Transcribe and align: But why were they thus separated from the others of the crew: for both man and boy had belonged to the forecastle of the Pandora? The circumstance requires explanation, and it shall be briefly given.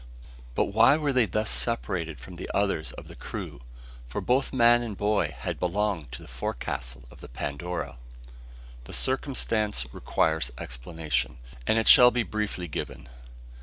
But 0.55 0.73
why 0.73 0.97
were 0.97 1.13
they 1.13 1.27
thus 1.27 1.51
separated 1.51 2.19
from 2.19 2.37
the 2.37 2.49
others 2.55 2.91
of 2.93 3.07
the 3.07 3.13
crew: 3.15 3.61
for 4.07 4.19
both 4.19 4.51
man 4.51 4.81
and 4.81 4.97
boy 4.97 5.29
had 5.37 5.59
belonged 5.59 6.11
to 6.13 6.23
the 6.23 6.27
forecastle 6.27 7.03
of 7.11 7.21
the 7.21 7.27
Pandora? 7.29 7.97
The 8.85 8.93
circumstance 8.93 9.85
requires 9.93 10.49
explanation, 10.57 11.37
and 11.67 11.77
it 11.77 11.87
shall 11.87 12.09
be 12.09 12.23
briefly 12.23 12.67
given. 12.67 13.09